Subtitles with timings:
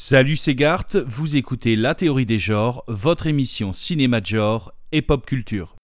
[0.00, 5.02] Salut c'est Gart, vous écoutez La théorie des genres, votre émission cinéma de genre et
[5.02, 5.74] pop culture.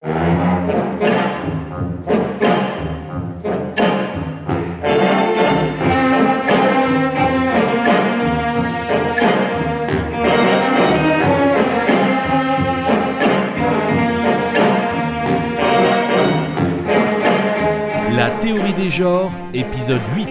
[18.13, 20.29] La théorie des genres, épisode 8.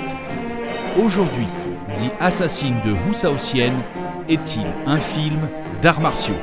[1.04, 1.48] Aujourd'hui,
[1.94, 3.80] The Assassin de Hussaossienne
[4.28, 5.48] est-il un film
[5.80, 6.34] d'arts martiaux?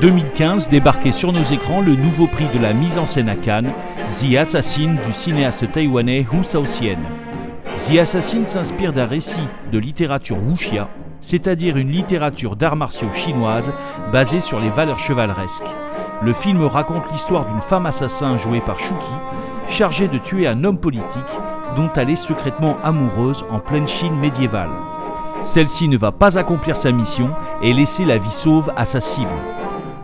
[0.00, 3.70] 2015 débarquait sur nos écrans le nouveau prix de la mise en scène à Cannes,
[4.08, 6.96] The Assassin du cinéaste taïwanais Hu Shaoxian.
[7.76, 10.88] The Assassin s'inspire d'un récit de littérature wuxia,
[11.20, 13.72] c'est-à-dire une littérature d'arts martiaux chinoise
[14.10, 15.68] basée sur les valeurs chevaleresques.
[16.22, 19.12] Le film raconte l'histoire d'une femme assassin jouée par Shuki,
[19.68, 21.20] chargée de tuer un homme politique
[21.76, 24.70] dont elle est secrètement amoureuse en pleine Chine médiévale.
[25.42, 27.30] Celle-ci ne va pas accomplir sa mission
[27.62, 29.28] et laisser la vie sauve à sa cible.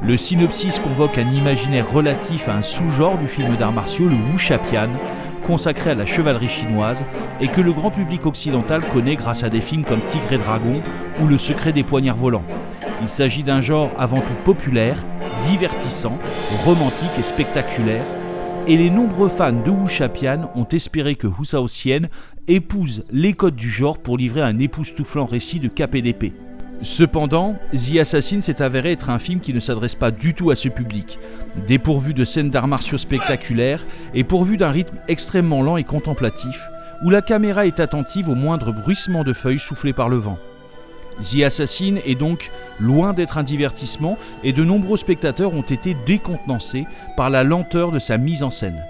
[0.02, 4.90] Le synopsis convoque un imaginaire relatif à un sous-genre du film d'arts martiaux, le Wuxia-pian,
[5.46, 7.06] consacré à la chevalerie chinoise
[7.40, 10.82] et que le grand public occidental connaît grâce à des films comme Tigre et Dragon
[11.22, 12.44] ou Le secret des poignards volants.
[13.00, 15.02] Il s'agit d'un genre avant tout populaire,
[15.42, 16.18] divertissant,
[16.64, 18.04] romantique et spectaculaire,
[18.66, 22.08] et les nombreux fans de Wuxia-pian ont espéré que Hussaossienne
[22.48, 26.32] épouse les codes du genre pour livrer un époustouflant récit de d'épée.
[26.82, 30.54] Cependant, The Assassin s'est avéré être un film qui ne s'adresse pas du tout à
[30.54, 31.18] ce public,
[31.66, 36.60] dépourvu de scènes d'arts martiaux spectaculaires et pourvu d'un rythme extrêmement lent et contemplatif,
[37.02, 40.38] où la caméra est attentive au moindre bruissement de feuilles soufflées par le vent.
[41.22, 46.86] The Assassin est donc loin d'être un divertissement et de nombreux spectateurs ont été décontenancés
[47.16, 48.84] par la lenteur de sa mise en scène.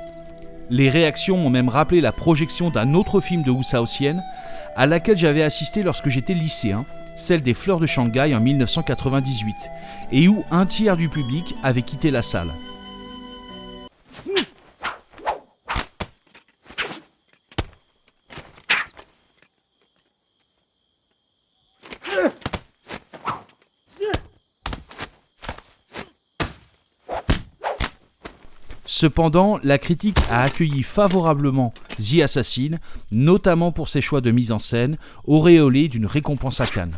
[0.68, 4.24] Les réactions ont même rappelé la projection d'un autre film de Hussaossienne
[4.74, 6.84] à laquelle j'avais assisté lorsque j'étais lycéen,
[7.16, 9.54] celle des Fleurs de Shanghai en 1998,
[10.12, 12.50] et où un tiers du public avait quitté la salle.
[28.98, 32.78] Cependant, la critique a accueilli favorablement The Assassin,
[33.12, 34.96] notamment pour ses choix de mise en scène,
[35.26, 36.94] auréolés d'une récompense à Cannes.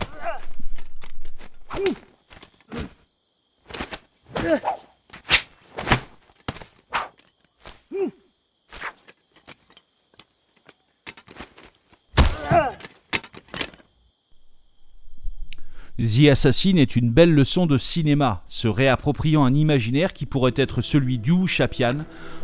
[16.08, 20.80] The Assassin est une belle leçon de cinéma, se réappropriant un imaginaire qui pourrait être
[20.80, 21.96] celui du Chapian,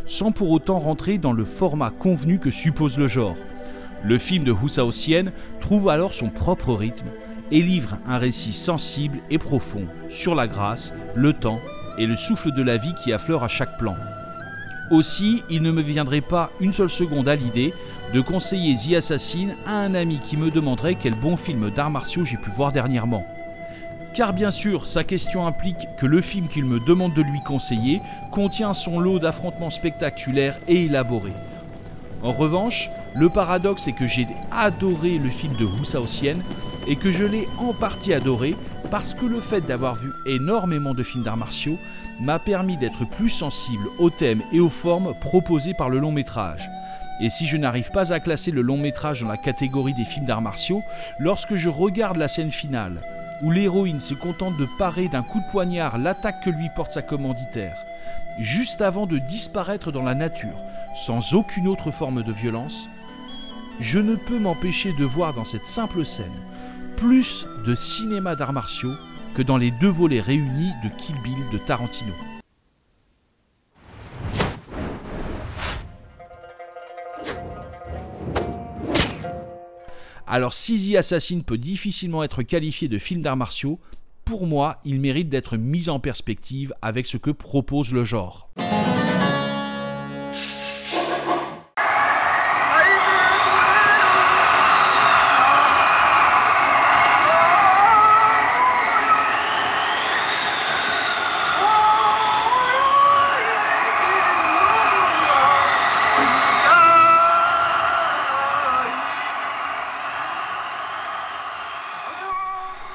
[0.04, 3.36] sans pour autant rentrer dans le format convenu que suppose le genre.
[4.04, 7.06] Le film de Hussaossienne trouve alors son propre rythme
[7.50, 11.60] et livre un récit sensible et profond sur la grâce, le temps
[11.96, 13.94] et le souffle de la vie qui affleure à chaque plan.
[14.91, 17.72] Aussi, il ne me viendrait pas une seule seconde à l'idée
[18.12, 22.26] de conseiller The Assassin à un ami qui me demanderait quel bon film d'arts martiaux
[22.26, 23.25] j'ai pu voir dernièrement.
[24.14, 28.00] Car bien sûr, sa question implique que le film qu'il me demande de lui conseiller
[28.30, 31.32] contient son lot d'affrontements spectaculaires et élaborés.
[32.22, 36.44] En revanche, le paradoxe est que j'ai adoré le film de Hussaossienne
[36.86, 38.54] et que je l'ai en partie adoré
[38.88, 41.76] parce que le fait d'avoir vu énormément de films d'arts martiaux
[42.20, 46.70] m'a permis d'être plus sensible aux thèmes et aux formes proposés par le long métrage.
[47.20, 50.26] Et si je n'arrive pas à classer le long métrage dans la catégorie des films
[50.26, 50.82] d'arts martiaux,
[51.19, 53.02] lorsque je regarde la scène finale,
[53.44, 57.03] où l'héroïne se contente de parer d'un coup de poignard l'attaque que lui porte sa
[57.03, 57.77] commanditaire,
[58.41, 60.56] juste avant de disparaître dans la nature,
[60.97, 62.88] sans aucune autre forme de violence,
[63.81, 66.32] je ne peux m'empêcher de voir dans cette simple scène
[66.96, 68.94] plus de cinéma d'arts martiaux
[69.35, 72.14] que dans les deux volets réunis de Kill Bill de Tarantino.
[80.26, 83.79] Alors si The Assassin peut difficilement être qualifié de film d'arts martiaux,
[84.25, 88.49] pour moi, il mérite d'être mis en perspective avec ce que propose le genre.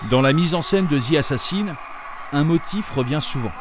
[0.09, 1.75] Dans la mise en scène de The Assassin,
[2.31, 3.51] un motif revient souvent,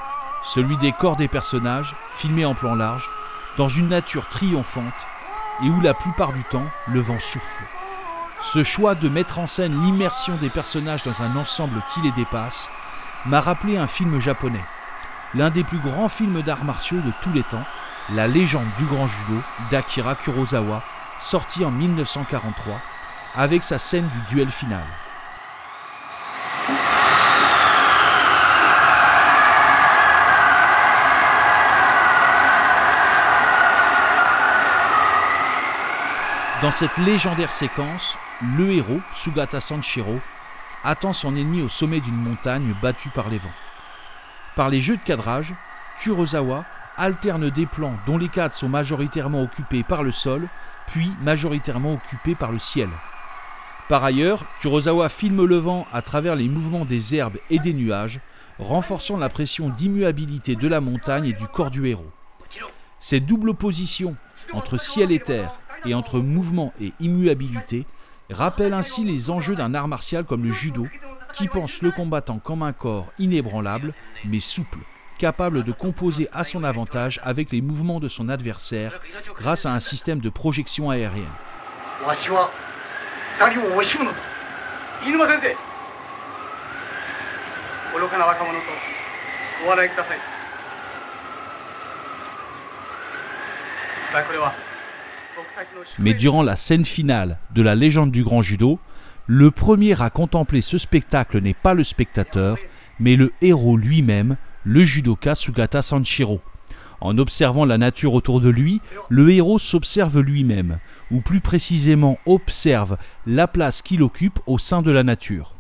[0.43, 3.11] celui des corps des personnages, filmés en plan large,
[3.59, 5.07] dans une nature triomphante
[5.63, 7.63] et où la plupart du temps le vent souffle.
[8.41, 12.71] Ce choix de mettre en scène l'immersion des personnages dans un ensemble qui les dépasse
[13.27, 14.65] m'a rappelé un film japonais,
[15.35, 17.65] l'un des plus grands films d'arts martiaux de tous les temps,
[18.15, 19.39] La légende du grand judo
[19.71, 20.83] d'Akira Kurosawa,
[21.19, 22.81] sorti en 1943,
[23.35, 24.87] avec sa scène du duel final.
[36.61, 38.19] Dans cette légendaire séquence,
[38.57, 40.19] le héros, Sugata Sanshiro,
[40.83, 43.49] attend son ennemi au sommet d'une montagne battue par les vents.
[44.57, 45.55] Par les jeux de cadrage,
[46.01, 46.65] Kurosawa
[46.97, 50.49] alterne des plans dont les cadres sont majoritairement occupés par le sol,
[50.89, 52.89] puis majoritairement occupés par le ciel.
[53.89, 58.19] Par ailleurs, Kurosawa filme le vent à travers les mouvements des herbes et des nuages,
[58.59, 62.11] renforçant la pression d'immuabilité de la montagne et du corps du héros.
[62.99, 64.17] Cette double opposition
[64.53, 65.53] entre ciel et terre
[65.85, 67.87] et entre mouvement et immuabilité
[68.31, 70.87] rappelle ainsi les enjeux d'un art martial comme le judo,
[71.33, 73.95] qui pense le combattant comme un corps inébranlable,
[74.25, 74.79] mais souple,
[75.19, 78.99] capable de composer à son avantage avec les mouvements de son adversaire
[79.39, 81.27] grâce à un système de projection aérienne.
[95.99, 98.79] Mais durant la scène finale de la légende du grand judo,
[99.27, 102.57] le premier à contempler ce spectacle n'est pas le spectateur,
[102.99, 106.41] mais le héros lui-même, le judoka Sugata Sanshiro.
[107.01, 110.79] En observant la nature autour de lui, le héros s'observe lui-même,
[111.11, 112.97] ou plus précisément observe
[113.27, 115.55] la place qu'il occupe au sein de la nature.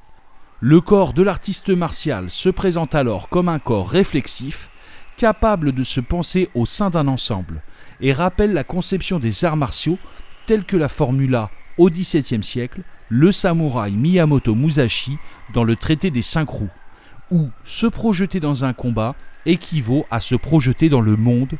[0.60, 4.70] Le corps de l'artiste martial se présente alors comme un corps réflexif,
[5.16, 7.62] capable de se penser au sein d'un ensemble,
[8.00, 9.98] et rappelle la conception des arts martiaux
[10.46, 15.16] tels que la formula au XVIIe siècle le samouraï Miyamoto Musashi
[15.54, 16.70] dans le traité des cinq roues,
[17.30, 19.14] où se projeter dans un combat
[19.46, 21.56] équivaut à se projeter dans le monde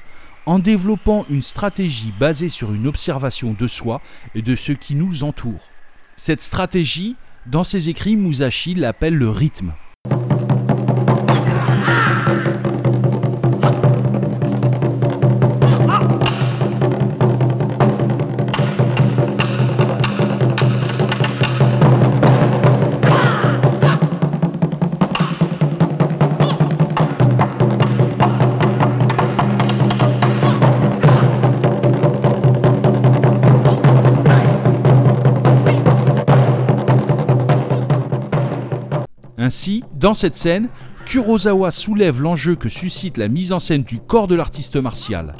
[0.46, 4.00] en développant une stratégie basée sur une observation de soi
[4.35, 5.69] et de ce qui nous entoure.
[6.17, 9.75] Cette stratégie, dans ses écrits, Musashi l'appelle le rythme.
[39.49, 40.69] Ainsi, dans cette scène,
[41.06, 45.35] Kurosawa soulève l'enjeu que suscite la mise en scène du corps de l'artiste martial.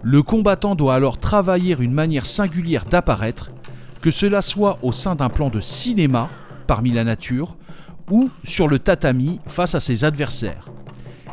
[0.00, 3.50] Le combattant doit alors travailler une manière singulière d'apparaître,
[4.00, 6.30] que cela soit au sein d'un plan de cinéma,
[6.68, 7.56] parmi la nature,
[8.12, 10.70] ou sur le tatami face à ses adversaires.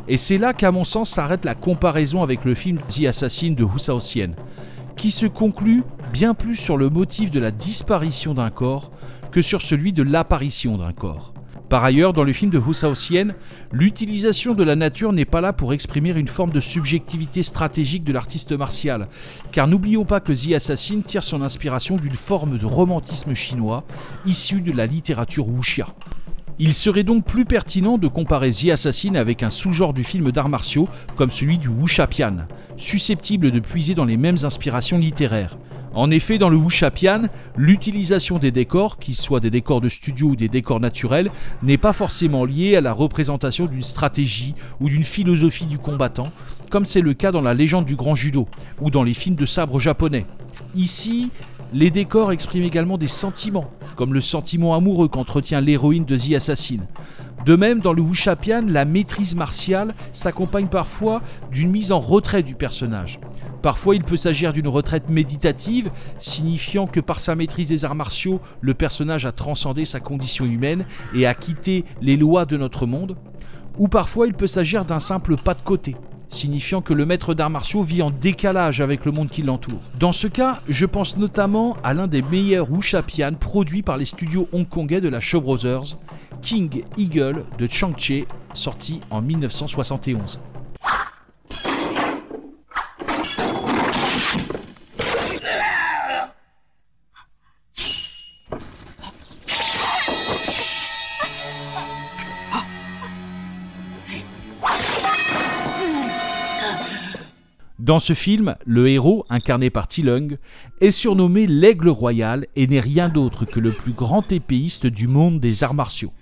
[0.07, 3.63] Et c'est là qu'à mon sens s'arrête la comparaison avec le film The Assassin de
[3.63, 3.99] Husao
[4.97, 8.89] qui se conclut bien plus sur le motif de la disparition d'un corps
[9.31, 11.35] que sur celui de l'apparition d'un corps.
[11.69, 12.93] Par ailleurs, dans le film de Husao
[13.71, 18.11] l'utilisation de la nature n'est pas là pour exprimer une forme de subjectivité stratégique de
[18.11, 19.07] l'artiste martial,
[19.51, 23.83] car n'oublions pas que The Assassin tire son inspiration d'une forme de romantisme chinois
[24.25, 25.87] issue de la littérature wuxia.
[26.61, 30.49] Il serait donc plus pertinent de comparer The Assassin avec un sous-genre du film d'arts
[30.49, 35.57] martiaux comme celui du wuxia-pian, susceptible de puiser dans les mêmes inspirations littéraires.
[35.93, 37.23] En effet, dans le Wuxia-pian,
[37.55, 41.31] l'utilisation des décors, qu'ils soient des décors de studio ou des décors naturels,
[41.63, 46.31] n'est pas forcément liée à la représentation d'une stratégie ou d'une philosophie du combattant,
[46.69, 48.47] comme c'est le cas dans la légende du grand judo
[48.81, 50.25] ou dans les films de sabre japonais.
[50.75, 51.31] Ici,
[51.73, 56.79] les décors expriment également des sentiments, comme le sentiment amoureux qu'entretient l'héroïne de The Assassin.
[57.45, 61.21] De même, dans le Wuxia-pian, la maîtrise martiale s'accompagne parfois
[61.51, 63.19] d'une mise en retrait du personnage.
[63.61, 68.39] Parfois, il peut s'agir d'une retraite méditative, signifiant que par sa maîtrise des arts martiaux,
[68.61, 73.15] le personnage a transcendé sa condition humaine et a quitté les lois de notre monde.
[73.77, 75.95] Ou parfois, il peut s'agir d'un simple pas de côté,
[76.29, 79.81] signifiant que le maître d'arts martiaux vit en décalage avec le monde qui l'entoure.
[79.99, 84.47] Dans ce cas, je pense notamment à l'un des meilleurs Wuxia-pian produits par les studios
[84.53, 85.97] hongkongais de la Shaw Brothers,
[86.41, 90.39] King Eagle de Changche, sorti en 1971.
[107.89, 110.37] Dans ce film, le héros, incarné par Tilung,
[110.79, 115.39] est surnommé l'Aigle Royal et n'est rien d'autre que le plus grand épéiste du monde
[115.39, 116.13] des arts martiaux.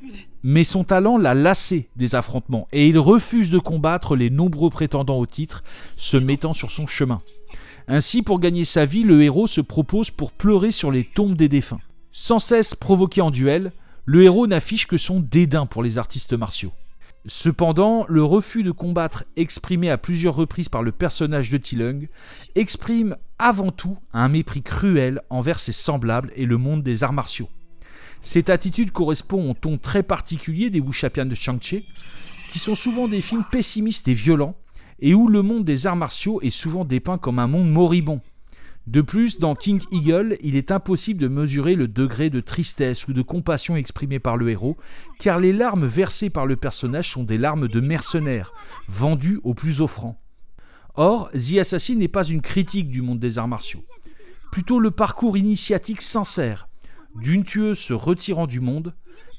[0.43, 5.19] Mais son talent l'a lassé des affrontements et il refuse de combattre les nombreux prétendants
[5.19, 5.61] au titre
[5.97, 7.19] se mettant sur son chemin.
[7.89, 11.49] Ainsi, pour gagner sa vie, le héros se propose pour pleurer sur les tombes des
[11.49, 11.81] défunts.
[12.13, 13.73] Sans cesse provoqué en duel,
[14.05, 16.71] le héros n'affiche que son dédain pour les artistes martiaux.
[17.29, 22.07] Cependant, le refus de combattre exprimé à plusieurs reprises par le personnage de Tilung
[22.55, 27.49] exprime avant tout un mépris cruel envers ses semblables et le monde des arts martiaux.
[28.21, 31.85] Cette attitude correspond au ton très particulier des Wuxapian de Shang-Chi,
[32.49, 34.55] qui sont souvent des films pessimistes et violents,
[34.99, 38.21] et où le monde des arts martiaux est souvent dépeint comme un monde moribond,
[38.87, 43.13] de plus, dans King Eagle, il est impossible de mesurer le degré de tristesse ou
[43.13, 44.77] de compassion exprimé par le héros,
[45.19, 48.53] car les larmes versées par le personnage sont des larmes de mercenaires,
[48.87, 50.21] vendues aux plus offrants.
[50.95, 53.83] Or, The Assassin n'est pas une critique du monde des arts martiaux,
[54.53, 56.69] plutôt le parcours initiatique sincère
[57.15, 58.93] d'une tueuse se retirant du monde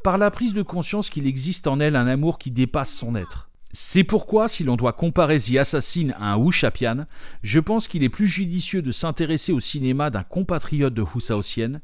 [0.05, 3.48] par la prise de conscience qu'il existe en elle un amour qui dépasse son être.
[3.73, 7.07] C'est pourquoi, si l'on doit comparer The Assassin à un Wu Shapian,
[7.43, 11.81] je pense qu'il est plus judicieux de s'intéresser au cinéma d'un compatriote de Hu Shaoxian,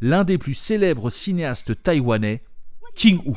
[0.00, 2.42] l'un des plus célèbres cinéastes taïwanais,
[2.94, 3.34] King Hu.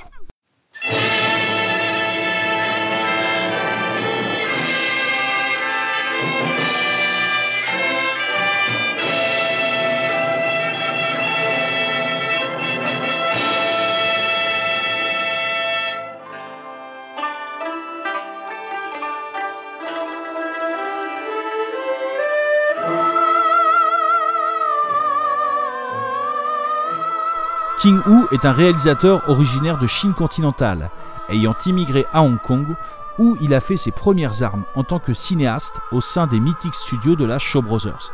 [27.79, 30.89] King Hu est un réalisateur originaire de Chine continentale,
[31.29, 32.75] ayant immigré à Hong Kong
[33.17, 36.75] où il a fait ses premières armes en tant que cinéaste au sein des mythiques
[36.75, 38.11] studios de la Shaw Brothers.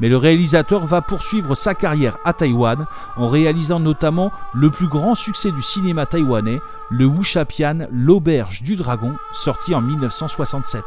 [0.00, 2.86] Mais le réalisateur va poursuivre sa carrière à Taïwan
[3.16, 6.60] en réalisant notamment le plus grand succès du cinéma taïwanais,
[6.90, 10.82] le Wuxapian L'Auberge du Dragon, sorti en 1967.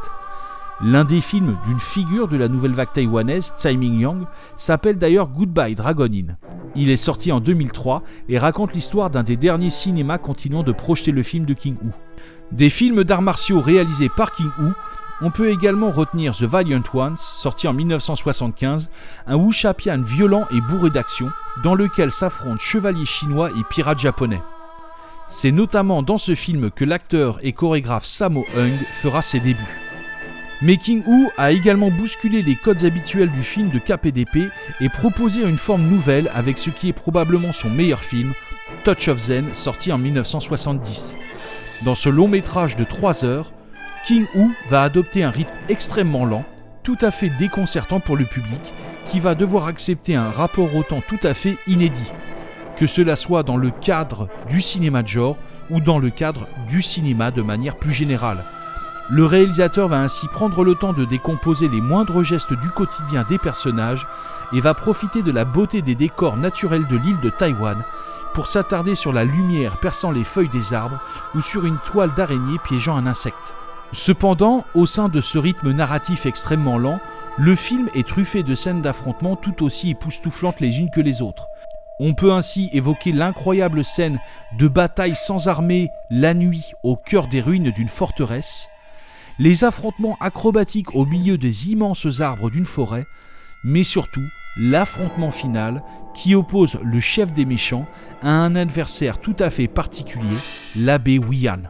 [0.82, 4.26] L'un des films d'une figure de la nouvelle vague taïwanaise, Tsai Ming-yang,
[4.58, 6.38] s'appelle d'ailleurs Goodbye Dragon Inn.
[6.76, 11.12] Il est sorti en 2003 et raconte l'histoire d'un des derniers cinémas continuant de projeter
[11.12, 11.92] le film de King Hu.
[12.52, 14.72] Des films d'arts martiaux réalisés par King Hu,
[15.22, 18.90] on peut également retenir The Valiant Ones, sorti en 1975,
[19.28, 21.30] un wuxia-pian violent et bourré d'action,
[21.64, 24.42] dans lequel s'affrontent chevaliers chinois et pirates japonais.
[25.30, 29.85] C'est notamment dans ce film que l'acteur et chorégraphe Sammo Hung fera ses débuts.
[30.62, 35.42] Mais King Hu a également bousculé les codes habituels du film de KPDP et proposé
[35.42, 38.34] une forme nouvelle avec ce qui est probablement son meilleur film,
[38.84, 41.18] Touch of Zen, sorti en 1970.
[41.84, 43.52] Dans ce long métrage de 3 heures,
[44.06, 46.46] King Hu va adopter un rythme extrêmement lent,
[46.84, 48.74] tout à fait déconcertant pour le public,
[49.08, 52.12] qui va devoir accepter un rapport au temps tout à fait inédit,
[52.78, 55.38] que cela soit dans le cadre du cinéma de genre
[55.70, 58.46] ou dans le cadre du cinéma de manière plus générale.
[59.10, 63.38] Le réalisateur va ainsi prendre le temps de décomposer les moindres gestes du quotidien des
[63.38, 64.08] personnages
[64.52, 67.84] et va profiter de la beauté des décors naturels de l'île de Taïwan
[68.34, 71.00] pour s'attarder sur la lumière perçant les feuilles des arbres
[71.36, 73.54] ou sur une toile d'araignée piégeant un insecte.
[73.92, 77.00] Cependant, au sein de ce rythme narratif extrêmement lent,
[77.38, 81.48] le film est truffé de scènes d'affrontement tout aussi époustouflantes les unes que les autres.
[82.00, 84.20] On peut ainsi évoquer l'incroyable scène
[84.58, 88.70] de bataille sans armée la nuit au cœur des ruines d'une forteresse,
[89.40, 93.06] les affrontements acrobatiques au milieu des immenses arbres d'une forêt,
[93.64, 94.26] mais surtout
[94.58, 97.86] l'affrontement final qui oppose le chef des méchants
[98.22, 100.38] à un adversaire tout à fait particulier,
[100.76, 101.64] l'abbé Wian.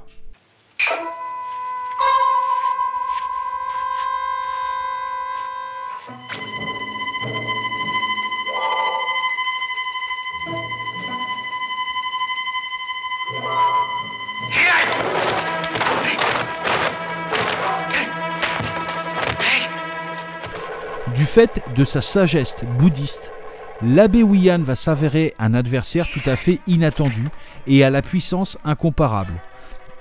[21.35, 23.33] Fait de sa sagesse bouddhiste,
[23.81, 27.27] l'abbé Wian va s'avérer un adversaire tout à fait inattendu
[27.67, 29.33] et à la puissance incomparable.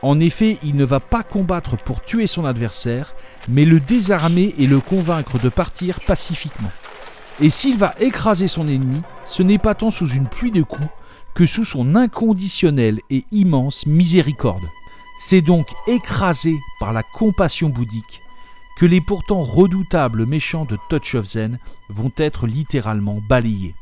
[0.00, 3.16] En effet, il ne va pas combattre pour tuer son adversaire,
[3.48, 6.70] mais le désarmer et le convaincre de partir pacifiquement.
[7.40, 10.86] Et s'il va écraser son ennemi, ce n'est pas tant sous une pluie de coups
[11.34, 14.68] que sous son inconditionnelle et immense miséricorde.
[15.18, 18.23] C'est donc écrasé par la compassion bouddhique
[18.76, 23.74] que les pourtant redoutables méchants de Touch of Zen vont être littéralement balayés.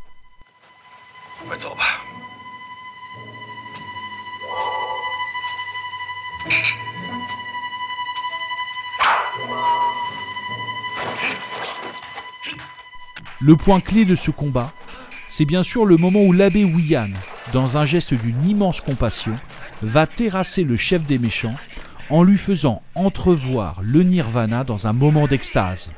[13.40, 14.72] Le point clé de ce combat,
[15.26, 17.10] c'est bien sûr le moment où l'abbé Wiyan,
[17.52, 19.36] dans un geste d'une immense compassion,
[19.82, 21.56] va terrasser le chef des méchants
[22.12, 25.92] en lui faisant entrevoir le nirvana dans un moment d'extase.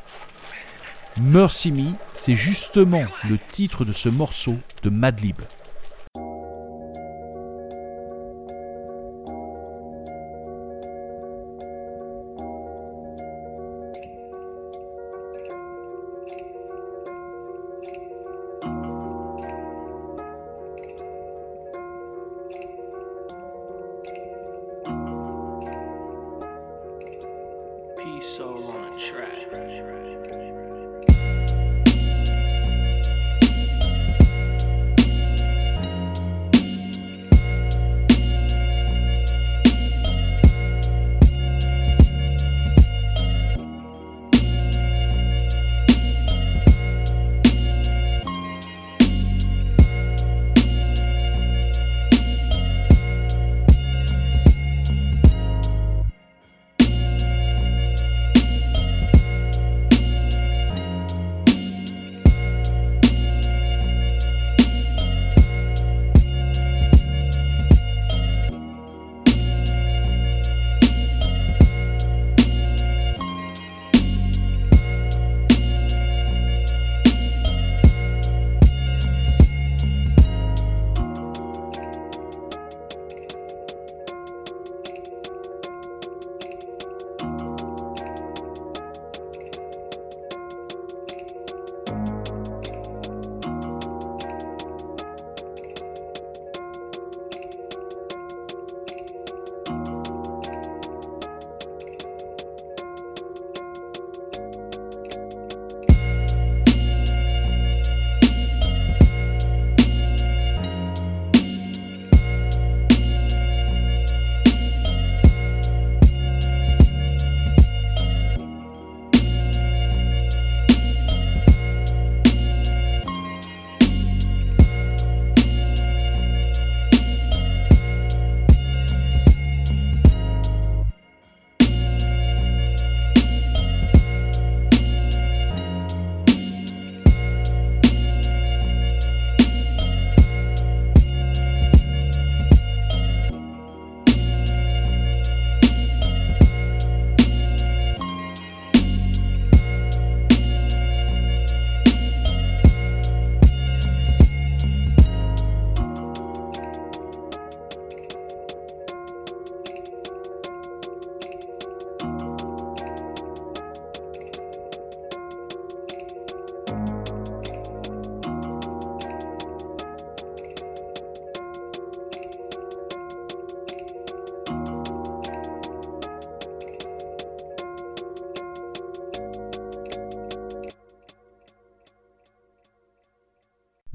[1.21, 5.41] Mercy Me, c'est justement le titre de ce morceau de Madlib.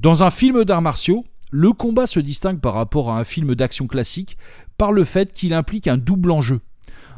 [0.00, 3.86] Dans un film d'arts martiaux, le combat se distingue par rapport à un film d'action
[3.86, 4.38] classique
[4.78, 6.60] par le fait qu'il implique un double enjeu.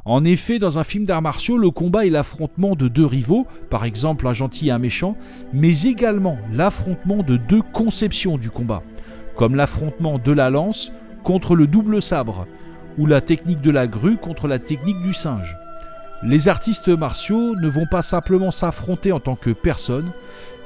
[0.05, 3.85] En effet, dans un film d'arts martiaux, le combat est l'affrontement de deux rivaux, par
[3.85, 5.17] exemple un gentil et un méchant,
[5.53, 8.83] mais également l'affrontement de deux conceptions du combat,
[9.37, 10.91] comme l'affrontement de la lance
[11.23, 12.49] contre le double sabre,
[12.99, 15.57] ou la technique de la grue contre la technique du singe.
[16.25, 20.13] Les artistes martiaux ne vont pas simplement s'affronter en tant que personnes,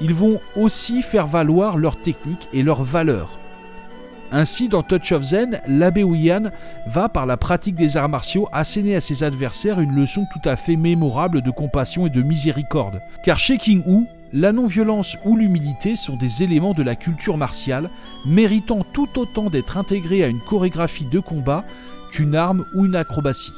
[0.03, 3.39] ils vont aussi faire valoir leur technique et leurs valeurs.
[4.33, 6.51] Ainsi, dans Touch of Zen, l'abbé Wiyan
[6.89, 10.57] va, par la pratique des arts martiaux, asséner à ses adversaires une leçon tout à
[10.57, 13.01] fait mémorable de compassion et de miséricorde.
[13.25, 17.89] Car chez King Hu, la non-violence ou l'humilité sont des éléments de la culture martiale,
[18.27, 21.65] méritant tout autant d'être intégrés à une chorégraphie de combat
[22.11, 23.53] qu'une arme ou une acrobatie.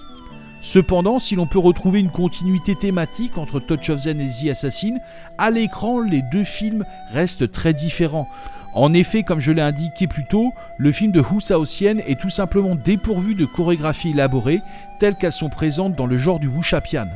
[0.60, 4.98] Cependant, si l'on peut retrouver une continuité thématique entre Touch of Zen et The Assassin,
[5.38, 8.28] à l'écran, les deux films restent très différents.
[8.74, 12.28] En effet, comme je l'ai indiqué plus tôt, le film de Hu Shaoxian est tout
[12.28, 14.60] simplement dépourvu de chorégraphies élaborées
[15.00, 17.06] telles qu'elles sont présentes dans le genre du Wuxapian.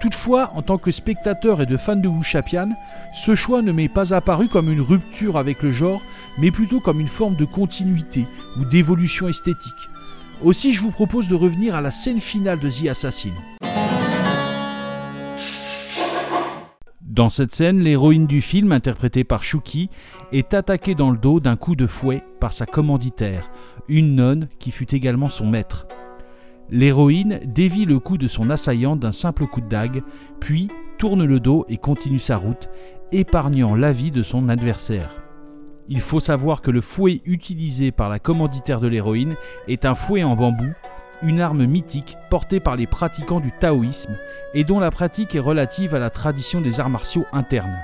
[0.00, 2.68] Toutefois, en tant que spectateur et de fan de Wuxapian,
[3.14, 6.02] ce choix ne m'est pas apparu comme une rupture avec le genre,
[6.38, 8.26] mais plutôt comme une forme de continuité
[8.58, 9.91] ou d'évolution esthétique.
[10.44, 13.30] Aussi, je vous propose de revenir à la scène finale de The Assassin.
[17.00, 19.88] Dans cette scène, l'héroïne du film, interprétée par Shuki,
[20.32, 23.50] est attaquée dans le dos d'un coup de fouet par sa commanditaire,
[23.86, 25.86] une nonne qui fut également son maître.
[26.70, 30.02] L'héroïne dévie le cou de son assaillant d'un simple coup de dague,
[30.40, 32.68] puis tourne le dos et continue sa route,
[33.12, 35.21] épargnant la vie de son adversaire.
[35.88, 39.34] Il faut savoir que le fouet utilisé par la commanditaire de l'héroïne
[39.68, 40.72] est un fouet en bambou,
[41.22, 44.16] une arme mythique portée par les pratiquants du taoïsme
[44.54, 47.82] et dont la pratique est relative à la tradition des arts martiaux internes.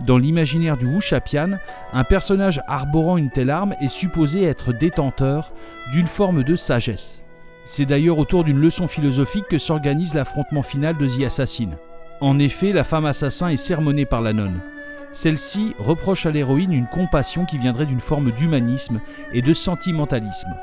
[0.00, 1.58] Dans l'imaginaire du Wuxapian,
[1.92, 5.52] un personnage arborant une telle arme est supposé être détenteur
[5.92, 7.22] d'une forme de sagesse.
[7.66, 11.70] C'est d'ailleurs autour d'une leçon philosophique que s'organise l'affrontement final de The Assassin.
[12.20, 14.60] En effet, la femme assassin est sermonnée par la nonne.
[15.12, 19.00] Celle-ci reproche à l'héroïne une compassion qui viendrait d'une forme d'humanisme
[19.32, 20.54] et de sentimentalisme.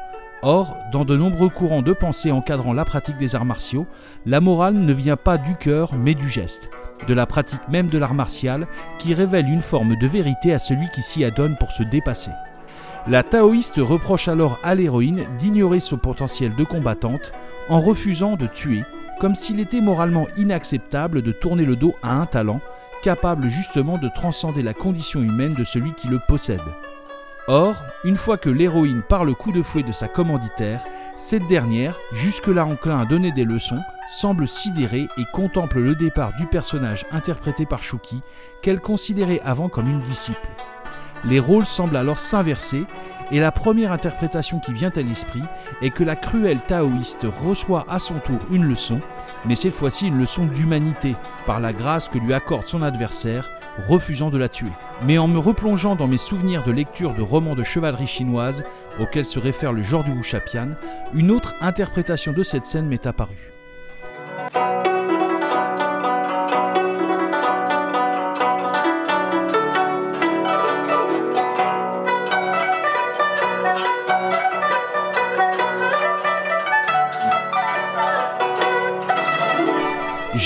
[0.41, 3.87] Or, dans de nombreux courants de pensée encadrant la pratique des arts martiaux,
[4.25, 6.69] la morale ne vient pas du cœur mais du geste,
[7.07, 8.67] de la pratique même de l'art martial
[8.99, 12.31] qui révèle une forme de vérité à celui qui s'y adonne pour se dépasser.
[13.07, 17.33] La taoïste reproche alors à l'héroïne d'ignorer son potentiel de combattante
[17.67, 18.83] en refusant de tuer,
[19.19, 22.61] comme s'il était moralement inacceptable de tourner le dos à un talent,
[23.01, 26.61] capable justement de transcender la condition humaine de celui qui le possède.
[27.47, 30.83] Or, une fois que l'héroïne part le coup de fouet de sa commanditaire,
[31.15, 33.79] cette dernière, jusque-là enclin à donner des leçons,
[34.09, 38.21] semble sidérée et contemple le départ du personnage interprété par Shuki,
[38.61, 40.47] qu'elle considérait avant comme une disciple.
[41.25, 42.85] Les rôles semblent alors s'inverser,
[43.31, 45.41] et la première interprétation qui vient à l'esprit
[45.81, 49.01] est que la cruelle taoïste reçoit à son tour une leçon,
[49.47, 53.49] mais cette fois-ci une leçon d'humanité, par la grâce que lui accorde son adversaire,
[53.87, 54.71] refusant de la tuer.
[55.03, 58.63] Mais en me replongeant dans mes souvenirs de lecture de romans de chevalerie chinoise,
[58.99, 60.69] auxquels se réfère le genre du Wuxapian,
[61.13, 63.56] une autre interprétation de cette scène m'est apparue.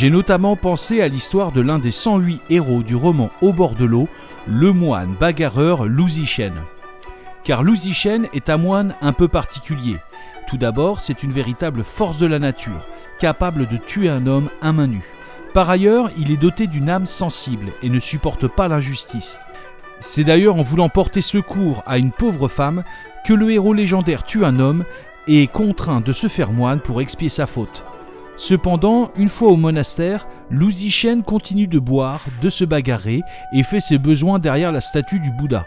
[0.01, 3.85] J'ai notamment pensé à l'histoire de l'un des 108 héros du roman Au bord de
[3.85, 4.09] l'eau,
[4.47, 6.55] le moine bagarreur Lu Zishen.
[7.43, 9.97] Car Lu Zishen est un moine un peu particulier.
[10.47, 12.87] Tout d'abord, c'est une véritable force de la nature,
[13.19, 15.05] capable de tuer un homme à main nue.
[15.53, 19.37] Par ailleurs, il est doté d'une âme sensible et ne supporte pas l'injustice.
[19.99, 22.83] C'est d'ailleurs en voulant porter secours à une pauvre femme
[23.23, 24.83] que le héros légendaire tue un homme
[25.27, 27.85] et est contraint de se faire moine pour expier sa faute.
[28.41, 33.21] Cependant, une fois au monastère, Lu Zishen continue de boire, de se bagarrer
[33.53, 35.63] et fait ses besoins derrière la statue du Bouddha.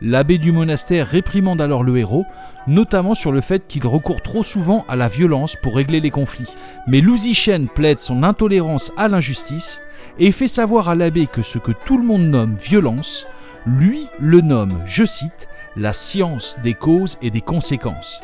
[0.00, 2.24] L'abbé du monastère réprimande alors le héros,
[2.68, 6.54] notamment sur le fait qu'il recourt trop souvent à la violence pour régler les conflits.
[6.86, 9.80] Mais Lu Zishen plaide son intolérance à l'injustice
[10.20, 13.26] et fait savoir à l'abbé que ce que tout le monde nomme violence,
[13.66, 18.22] lui le nomme, je cite, la science des causes et des conséquences.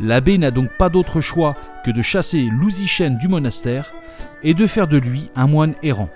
[0.00, 3.92] L'abbé n'a donc pas d'autre choix que de chasser Louzichen du monastère
[4.42, 6.08] et de faire de lui un moine errant.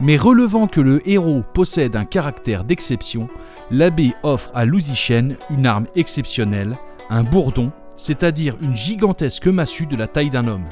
[0.00, 3.28] Mais relevant que le héros possède un caractère d'exception,
[3.70, 6.76] l'abbé offre à Louzichen une arme exceptionnelle,
[7.10, 10.64] un bourdon, c'est-à-dire une gigantesque massue de la taille d'un homme.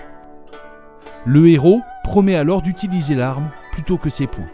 [1.24, 4.50] Le héros promet alors d'utiliser l'arme plutôt que ses poings.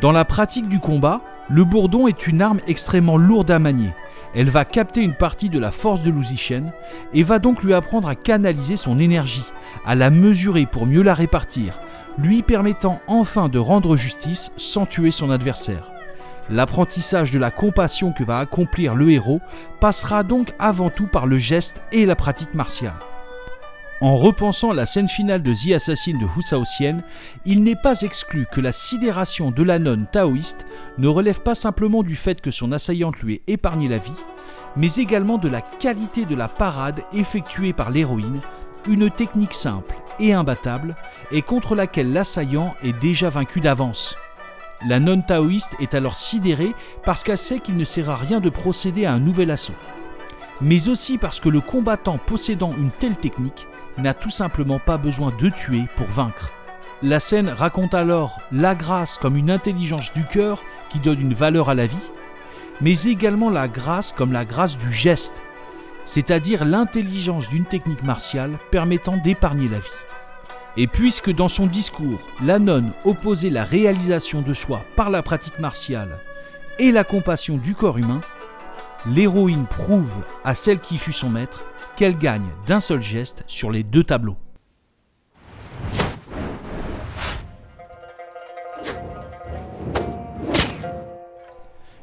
[0.00, 3.90] Dans la pratique du combat, le bourdon est une arme extrêmement lourde à manier,
[4.34, 6.72] elle va capter une partie de la force de Chen
[7.12, 9.44] et va donc lui apprendre à canaliser son énergie,
[9.86, 11.78] à la mesurer pour mieux la répartir,
[12.18, 15.90] lui permettant enfin de rendre justice sans tuer son adversaire.
[16.50, 19.40] L'apprentissage de la compassion que va accomplir le héros
[19.80, 22.92] passera donc avant tout par le geste et la pratique martiale.
[24.04, 27.02] En repensant la scène finale de The Assassin de Hu
[27.46, 30.66] il n'est pas exclu que la sidération de la nonne taoïste
[30.98, 34.12] ne relève pas simplement du fait que son assaillante lui ait épargné la vie,
[34.76, 38.40] mais également de la qualité de la parade effectuée par l'héroïne,
[38.86, 40.96] une technique simple et imbattable,
[41.32, 44.18] et contre laquelle l'assaillant est déjà vaincu d'avance.
[44.86, 46.74] La nonne taoïste est alors sidérée
[47.06, 49.72] parce qu'elle sait qu'il ne sert à rien de procéder à un nouvel assaut,
[50.60, 53.66] mais aussi parce que le combattant possédant une telle technique
[53.98, 56.52] n'a tout simplement pas besoin de tuer pour vaincre.
[57.02, 61.68] La scène raconte alors la grâce comme une intelligence du cœur qui donne une valeur
[61.68, 62.10] à la vie,
[62.80, 65.42] mais également la grâce comme la grâce du geste,
[66.04, 69.88] c'est-à-dire l'intelligence d'une technique martiale permettant d'épargner la vie.
[70.76, 75.58] Et puisque dans son discours, la nonne opposait la réalisation de soi par la pratique
[75.58, 76.18] martiale
[76.78, 78.20] et la compassion du corps humain,
[79.06, 81.62] l'héroïne prouve à celle qui fut son maître
[81.96, 84.36] qu'elle gagne d'un seul geste sur les deux tableaux.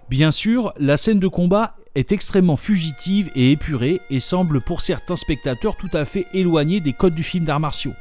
[0.09, 5.15] Bien sûr, la scène de combat est extrêmement fugitive et épurée et semble pour certains
[5.15, 7.93] spectateurs tout à fait éloignée des codes du film d'arts martiaux.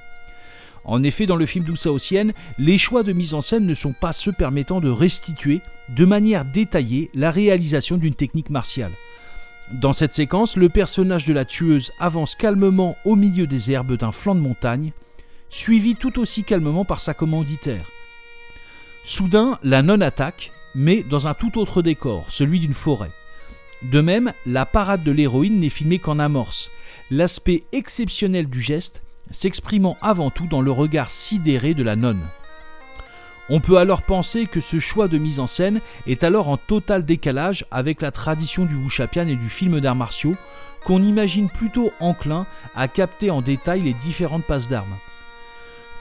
[0.85, 4.13] En effet, dans le film d'Oussaotienne, les choix de mise en scène ne sont pas
[4.13, 5.61] ceux permettant de restituer
[5.97, 8.91] de manière détaillée la réalisation d'une technique martiale.
[9.73, 14.11] Dans cette séquence, le personnage de la tueuse avance calmement au milieu des herbes d'un
[14.11, 14.91] flanc de montagne,
[15.49, 17.85] suivi tout aussi calmement par sa commanditaire.
[19.05, 23.11] Soudain, la nonne attaque, mais dans un tout autre décor, celui d'une forêt.
[23.83, 26.71] De même, la parade de l'héroïne n'est filmée qu'en amorce.
[27.11, 32.21] L'aspect exceptionnel du geste s'exprimant avant tout dans le regard sidéré de la nonne.
[33.53, 37.05] On peut alors penser que ce choix de mise en scène est alors en total
[37.05, 40.37] décalage avec la tradition du wuxapian et du film d'arts martiaux,
[40.85, 44.95] qu'on imagine plutôt enclin à capter en détail les différentes passes d'armes.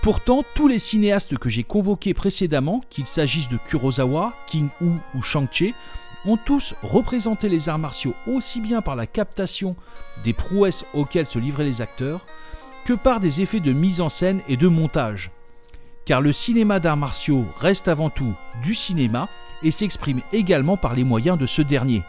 [0.03, 5.21] Pourtant, tous les cinéastes que j'ai convoqués précédemment, qu'il s'agisse de Kurosawa, King Hu ou
[5.23, 5.73] Shang-Chi,
[6.25, 9.75] ont tous représenté les arts martiaux aussi bien par la captation
[10.23, 12.25] des prouesses auxquelles se livraient les acteurs,
[12.85, 15.31] que par des effets de mise en scène et de montage.
[16.09, 19.29] Car le cinéma d'arts martiaux reste avant tout du cinéma
[19.61, 22.01] et s'exprime également par les moyens de ce dernier.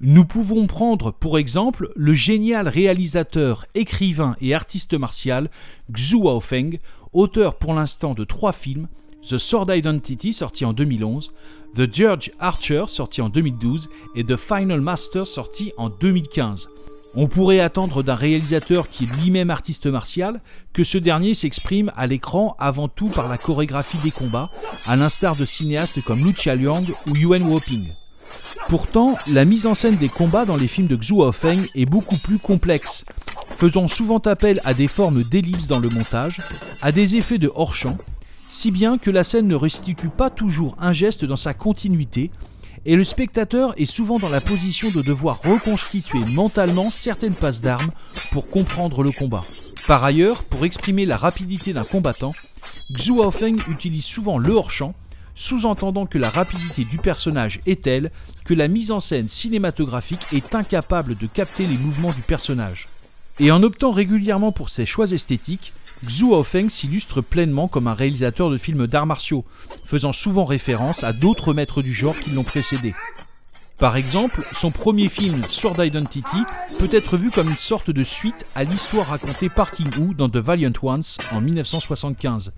[0.00, 5.48] Nous pouvons prendre pour exemple le génial réalisateur, écrivain et artiste martial
[5.92, 6.80] Xu Waofeng,
[7.12, 8.88] auteur pour l'instant de trois films
[9.28, 11.30] The Sword Identity sorti en 2011,
[11.76, 16.68] The George Archer sorti en 2012 et The Final Master sorti en 2015.
[17.14, 20.42] On pourrait attendre d'un réalisateur qui est lui-même artiste martial
[20.74, 24.50] que ce dernier s'exprime à l'écran avant tout par la chorégraphie des combats,
[24.86, 27.88] à l'instar de cinéastes comme Lu Liang ou Yuan Woping.
[28.68, 32.18] Pourtant, la mise en scène des combats dans les films de Xu Haofeng est beaucoup
[32.18, 33.06] plus complexe,
[33.56, 36.40] faisant souvent appel à des formes d'ellipse dans le montage,
[36.82, 37.96] à des effets de hors-champ,
[38.54, 42.30] si bien que la scène ne restitue pas toujours un geste dans sa continuité,
[42.86, 47.90] et le spectateur est souvent dans la position de devoir reconstituer mentalement certaines passes d'armes
[48.30, 49.42] pour comprendre le combat.
[49.88, 52.32] Par ailleurs, pour exprimer la rapidité d'un combattant,
[52.92, 54.94] Xu Haofeng utilise souvent le hors-champ
[55.34, 58.12] sous-entendant que la rapidité du personnage est telle
[58.44, 62.86] que la mise en scène cinématographique est incapable de capter les mouvements du personnage.
[63.40, 65.72] Et en optant régulièrement pour ses choix esthétiques,
[66.06, 69.44] Xu Haofeng s'illustre pleinement comme un réalisateur de films d'arts martiaux,
[69.86, 72.94] faisant souvent référence à d'autres maîtres du genre qui l'ont précédé.
[73.78, 76.36] Par exemple, son premier film, Sword Identity,
[76.78, 80.28] peut être vu comme une sorte de suite à l'histoire racontée par King Hu dans
[80.28, 82.52] The Valiant Ones en 1975.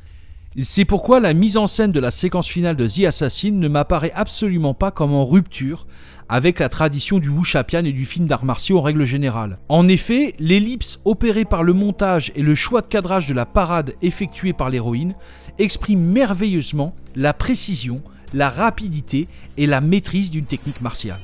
[0.58, 4.12] C'est pourquoi la mise en scène de la séquence finale de The Assassin ne m'apparaît
[4.14, 5.86] absolument pas comme en rupture
[6.28, 9.58] avec la tradition du wuxia-pian et du film d'arts martiaux en règle générale.
[9.68, 13.94] En effet, l'ellipse opérée par le montage et le choix de cadrage de la parade
[14.02, 15.14] effectuée par l'héroïne
[15.58, 18.02] expriment merveilleusement la précision,
[18.34, 21.20] la rapidité et la maîtrise d'une technique martiale.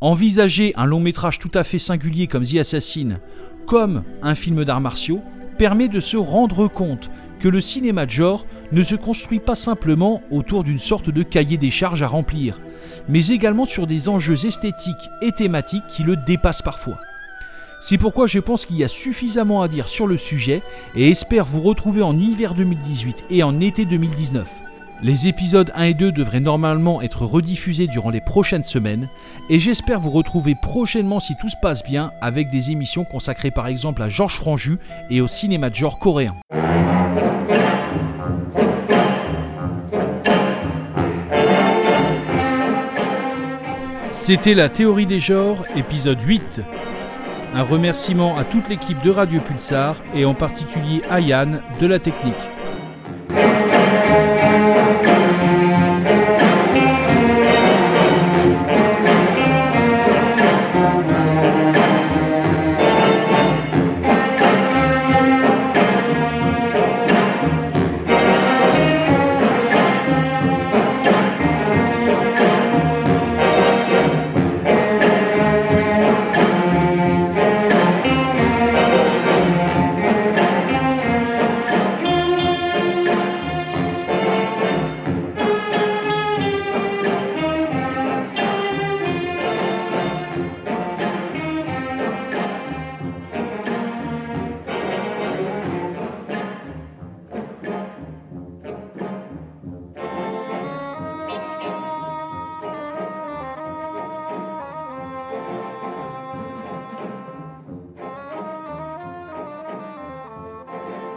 [0.00, 3.18] Envisager un long métrage tout à fait singulier comme The Assassin
[3.66, 5.20] comme un film d'arts martiaux
[5.58, 10.22] permet de se rendre compte que le cinéma de genre ne se construit pas simplement
[10.30, 12.60] autour d'une sorte de cahier des charges à remplir,
[13.08, 16.98] mais également sur des enjeux esthétiques et thématiques qui le dépassent parfois.
[17.80, 20.62] C'est pourquoi je pense qu'il y a suffisamment à dire sur le sujet
[20.94, 24.46] et espère vous retrouver en hiver 2018 et en été 2019.
[25.02, 29.10] Les épisodes 1 et 2 devraient normalement être rediffusés durant les prochaines semaines
[29.50, 33.66] et j'espère vous retrouver prochainement si tout se passe bien avec des émissions consacrées par
[33.66, 34.78] exemple à Georges Franju
[35.10, 36.34] et au cinéma de genre coréen.
[44.26, 46.60] C'était la théorie des genres, épisode 8.
[47.54, 52.00] Un remerciement à toute l'équipe de Radio Pulsar et en particulier à Yann de la
[52.00, 52.34] technique.